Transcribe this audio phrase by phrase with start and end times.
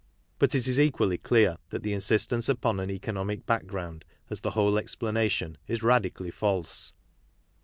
[0.39, 4.79] But it is equally clear that the insistence upon an economic background as the whole
[4.79, 6.93] explanation is radic ally false.